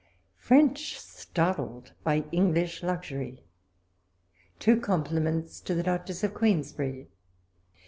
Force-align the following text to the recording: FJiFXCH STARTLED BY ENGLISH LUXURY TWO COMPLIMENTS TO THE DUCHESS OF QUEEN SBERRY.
FJiFXCH 0.47 0.97
STARTLED 0.97 1.91
BY 2.03 2.23
ENGLISH 2.31 2.81
LUXURY 2.81 3.43
TWO 4.57 4.79
COMPLIMENTS 4.81 5.59
TO 5.59 5.75
THE 5.75 5.83
DUCHESS 5.83 6.23
OF 6.23 6.33
QUEEN 6.33 6.63
SBERRY. 6.63 7.07